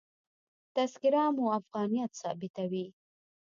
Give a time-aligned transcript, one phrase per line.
[0.75, 2.85] تذکره مو افغانیت ثابتوي.